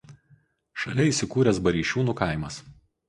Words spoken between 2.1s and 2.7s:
kaimas.